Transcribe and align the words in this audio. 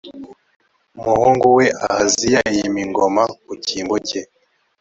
d 0.93 0.95
umuhungu 1.05 1.45
we 1.57 1.65
ahaziya 1.85 2.39
e 2.51 2.51
yima 2.57 2.79
ingoma 2.85 3.23
mu 3.45 3.53
cyimbo 3.65 3.95
cye 4.07 4.21